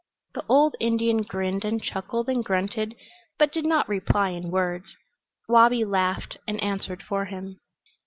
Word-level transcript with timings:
The 0.33 0.43
old 0.49 0.75
Indian 0.79 1.21
grinned 1.21 1.63
and 1.63 1.79
chuckled 1.79 2.27
and 2.27 2.43
grunted, 2.43 2.95
but 3.37 3.51
did 3.53 3.65
not 3.67 3.87
reply 3.87 4.29
in 4.31 4.49
words. 4.49 4.95
Wabi 5.47 5.85
laughed, 5.85 6.39
and 6.47 6.59
answered 6.63 7.03
for 7.03 7.25
him. 7.25 7.59